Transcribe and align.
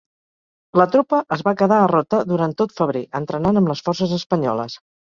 La 0.81 0.87
tropa 0.95 1.19
es 1.37 1.43
va 1.49 1.53
quedar 1.61 1.79
a 1.83 1.91
Rota 1.93 2.23
durant 2.33 2.59
tot 2.63 2.75
febrer, 2.81 3.07
entrenant 3.21 3.63
amb 3.65 3.75
les 3.75 3.89
forces 3.91 4.21
espanyoles. 4.23 4.85